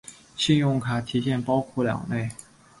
[0.35, 2.27] 信用卡提现包括两类。